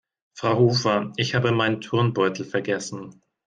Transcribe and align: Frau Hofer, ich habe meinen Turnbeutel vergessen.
Frau 0.33 0.57
Hofer, 0.57 1.11
ich 1.17 1.35
habe 1.35 1.51
meinen 1.51 1.79
Turnbeutel 1.79 2.43
vergessen. 2.43 3.21